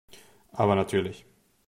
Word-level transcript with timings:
Aber 0.51 0.73
natürlich. 0.73 1.27